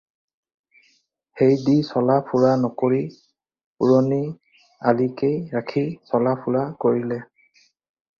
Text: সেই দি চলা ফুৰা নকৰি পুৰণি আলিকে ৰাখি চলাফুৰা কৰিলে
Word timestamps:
সেই 1.41 1.57
দি 1.65 1.73
চলা 1.89 2.15
ফুৰা 2.29 2.53
নকৰি 2.61 3.01
পুৰণি 3.83 4.17
আলিকে 4.93 5.29
ৰাখি 5.57 5.85
চলাফুৰা 6.13 6.65
কৰিলে 6.87 7.21